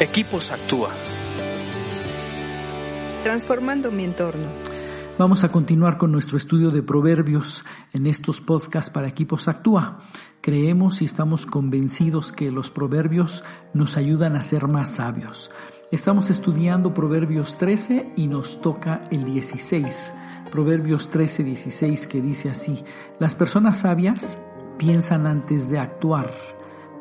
Equipos 0.00 0.50
Actúa. 0.50 0.90
Transformando 3.22 3.92
mi 3.92 4.02
entorno. 4.02 4.48
Vamos 5.18 5.44
a 5.44 5.52
continuar 5.52 5.98
con 5.98 6.10
nuestro 6.10 6.36
estudio 6.36 6.72
de 6.72 6.82
proverbios 6.82 7.64
en 7.92 8.08
estos 8.08 8.40
podcasts 8.40 8.90
para 8.90 9.06
Equipos 9.06 9.46
Actúa. 9.46 10.00
Creemos 10.40 11.00
y 11.00 11.04
estamos 11.04 11.46
convencidos 11.46 12.32
que 12.32 12.50
los 12.50 12.70
proverbios 12.70 13.44
nos 13.72 13.96
ayudan 13.96 14.34
a 14.34 14.42
ser 14.42 14.66
más 14.66 14.96
sabios. 14.96 15.52
Estamos 15.92 16.28
estudiando 16.28 16.92
Proverbios 16.92 17.56
13 17.56 18.14
y 18.16 18.26
nos 18.26 18.60
toca 18.60 19.04
el 19.12 19.24
16. 19.24 20.12
Proverbios 20.50 21.08
13, 21.08 21.44
16 21.44 22.08
que 22.08 22.20
dice 22.20 22.50
así, 22.50 22.84
las 23.20 23.36
personas 23.36 23.78
sabias 23.78 24.40
piensan 24.76 25.28
antes 25.28 25.70
de 25.70 25.78
actuar 25.78 26.32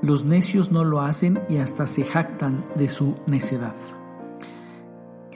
los 0.04 0.26
necios 0.26 0.72
no 0.72 0.84
lo 0.84 1.02
hacen 1.02 1.42
y 1.50 1.58
hasta 1.58 1.88
se 1.88 2.04
jactan 2.04 2.64
de 2.76 2.90
su 2.90 3.16
necedad. 3.26 3.74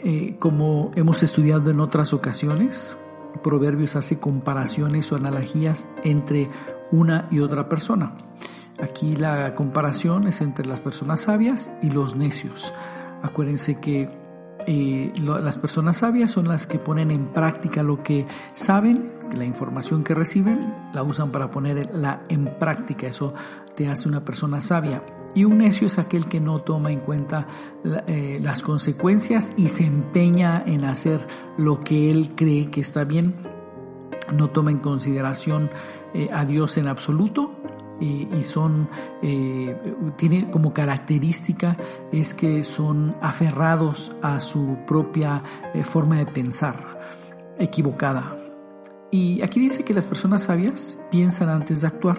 Eh, 0.03 0.35
como 0.37 0.91
hemos 0.95 1.23
estudiado 1.23 1.71
en 1.71 1.79
otras 1.79 2.13
ocasiones, 2.13 2.95
Proverbios 3.43 3.95
hace 3.95 4.19
comparaciones 4.19 5.11
o 5.11 5.15
analogías 5.15 5.87
entre 6.03 6.47
una 6.91 7.27
y 7.31 7.39
otra 7.39 7.69
persona. 7.69 8.15
Aquí 8.81 9.15
la 9.15 9.55
comparación 9.55 10.27
es 10.27 10.41
entre 10.41 10.65
las 10.65 10.79
personas 10.79 11.21
sabias 11.21 11.71
y 11.81 11.89
los 11.89 12.15
necios. 12.15 12.73
Acuérdense 13.23 13.79
que 13.79 14.09
eh, 14.67 15.13
las 15.17 15.57
personas 15.57 15.97
sabias 15.97 16.31
son 16.31 16.47
las 16.47 16.67
que 16.67 16.77
ponen 16.77 17.09
en 17.11 17.27
práctica 17.27 17.83
lo 17.83 17.99
que 17.99 18.27
saben, 18.53 19.11
la 19.33 19.45
información 19.45 20.03
que 20.03 20.13
reciben, 20.13 20.73
la 20.93 21.03
usan 21.03 21.31
para 21.31 21.51
ponerla 21.51 22.23
en 22.29 22.57
práctica. 22.57 23.07
Eso 23.07 23.33
te 23.75 23.89
hace 23.89 24.07
una 24.07 24.23
persona 24.23 24.61
sabia. 24.61 25.03
Y 25.35 25.43
un 25.43 25.57
necio 25.57 25.87
es 25.87 25.99
aquel 25.99 26.27
que 26.27 26.39
no 26.39 26.61
toma 26.61 26.91
en 26.91 26.99
cuenta 26.99 27.47
eh, 27.83 28.39
las 28.41 28.61
consecuencias 28.61 29.53
y 29.57 29.69
se 29.69 29.85
empeña 29.85 30.63
en 30.65 30.85
hacer 30.85 31.27
lo 31.57 31.79
que 31.79 32.09
él 32.09 32.33
cree 32.35 32.69
que 32.69 32.81
está 32.81 33.03
bien. 33.03 33.35
No 34.33 34.49
toma 34.49 34.71
en 34.71 34.79
consideración 34.79 35.69
eh, 36.13 36.29
a 36.31 36.45
Dios 36.45 36.77
en 36.77 36.87
absoluto 36.87 37.51
y, 37.99 38.43
son, 38.43 38.89
eh, 39.21 39.75
tiene 40.17 40.49
como 40.51 40.73
característica 40.73 41.77
es 42.11 42.33
que 42.33 42.63
son 42.63 43.15
aferrados 43.21 44.11
a 44.21 44.39
su 44.39 44.77
propia 44.85 45.43
eh, 45.73 45.83
forma 45.83 46.17
de 46.17 46.25
pensar 46.25 46.99
equivocada. 47.57 48.35
Y 49.11 49.41
aquí 49.41 49.59
dice 49.59 49.83
que 49.83 49.93
las 49.93 50.05
personas 50.05 50.43
sabias 50.43 50.97
piensan 51.11 51.49
antes 51.49 51.81
de 51.81 51.87
actuar. 51.87 52.17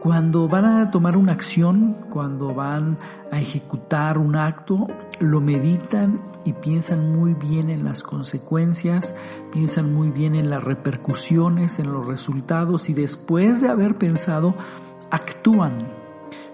Cuando 0.00 0.48
van 0.48 0.64
a 0.64 0.86
tomar 0.90 1.16
una 1.16 1.32
acción, 1.32 2.06
cuando 2.08 2.54
van 2.54 2.96
a 3.30 3.38
ejecutar 3.38 4.16
un 4.16 4.34
acto, 4.34 4.86
lo 5.20 5.42
meditan 5.42 6.16
y 6.44 6.54
piensan 6.54 7.12
muy 7.12 7.34
bien 7.34 7.68
en 7.68 7.84
las 7.84 8.02
consecuencias, 8.02 9.14
piensan 9.52 9.92
muy 9.94 10.08
bien 10.08 10.34
en 10.34 10.48
las 10.48 10.64
repercusiones, 10.64 11.78
en 11.78 11.92
los 11.92 12.06
resultados 12.06 12.88
y 12.88 12.94
después 12.94 13.60
de 13.60 13.68
haber 13.68 13.98
pensado, 13.98 14.54
actúan. 15.10 15.88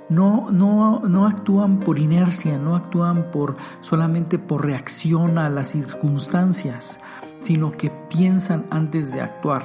No, 0.08 0.50
no, 0.50 1.00
no 1.00 1.26
actúan 1.26 1.78
por 1.78 2.00
inercia, 2.00 2.58
no 2.58 2.74
actúan 2.74 3.30
por 3.30 3.56
solamente 3.80 4.38
por 4.38 4.64
reacción 4.64 5.38
a 5.38 5.48
las 5.48 5.70
circunstancias, 5.70 7.00
sino 7.46 7.70
que 7.70 7.90
piensan 7.90 8.66
antes 8.70 9.12
de 9.12 9.20
actuar. 9.20 9.62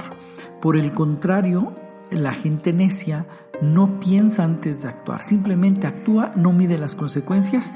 Por 0.61 0.77
el 0.77 0.93
contrario, 0.93 1.73
la 2.11 2.33
gente 2.33 2.73
necia 2.73 3.25
no 3.59 3.99
piensa 3.99 4.43
antes 4.43 4.83
de 4.83 4.89
actuar, 4.89 5.23
simplemente 5.23 5.87
actúa, 5.87 6.31
no 6.35 6.53
mide 6.53 6.77
las 6.77 6.95
consecuencias, 6.95 7.73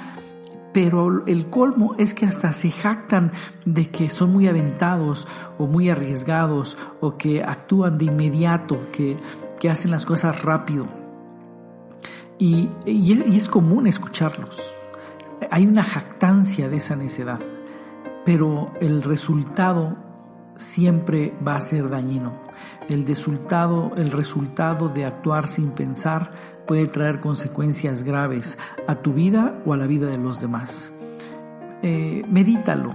pero 0.73 1.25
el 1.25 1.49
colmo 1.49 1.95
es 1.97 2.13
que 2.13 2.25
hasta 2.25 2.53
se 2.53 2.69
jactan 2.69 3.31
de 3.65 3.89
que 3.89 4.09
son 4.09 4.33
muy 4.33 4.47
aventados 4.47 5.27
o 5.57 5.67
muy 5.67 5.89
arriesgados 5.89 6.77
o 6.99 7.17
que 7.17 7.43
actúan 7.43 7.97
de 7.97 8.05
inmediato, 8.05 8.79
que, 8.91 9.17
que 9.59 9.69
hacen 9.69 9.89
las 9.89 10.05
cosas 10.05 10.43
rápido. 10.43 10.87
Y, 12.37 12.69
es 12.85 13.47
común 13.47 13.87
escucharlos. 13.87 14.61
Hay 15.49 15.65
una 15.65 15.83
jactancia 15.83 16.67
de 16.69 16.77
esa 16.77 16.95
necedad, 16.95 17.39
pero 18.25 18.71
el 18.81 19.03
resultado 19.03 19.95
siempre 20.55 21.33
va 21.45 21.55
a 21.55 21.61
ser 21.61 21.89
dañino. 21.89 22.33
El 22.89 23.05
resultado, 23.05 23.91
el 23.97 24.11
resultado 24.11 24.89
de 24.89 25.05
actuar 25.05 25.47
sin 25.47 25.71
pensar 25.71 26.31
puede 26.65 26.87
traer 26.87 27.19
consecuencias 27.19 28.03
graves 28.03 28.57
a 28.87 28.95
tu 28.95 29.13
vida 29.13 29.55
o 29.65 29.73
a 29.73 29.77
la 29.77 29.87
vida 29.87 30.07
de 30.07 30.17
los 30.17 30.41
demás. 30.41 30.91
Eh, 31.81 32.23
medítalo 32.29 32.93